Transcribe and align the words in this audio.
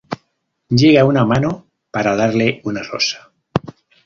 Llega 0.69 1.03
una 1.05 1.25
mano 1.27 1.67
para 1.91 2.15
darle 2.15 2.59
una 2.63 2.81
rosa. 2.81 3.31